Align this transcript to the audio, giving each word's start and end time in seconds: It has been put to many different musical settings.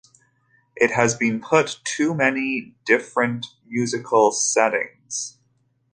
It 0.75 0.89
has 0.89 1.13
been 1.13 1.39
put 1.39 1.79
to 1.97 2.15
many 2.15 2.73
different 2.85 3.45
musical 3.67 4.31
settings. 4.31 5.37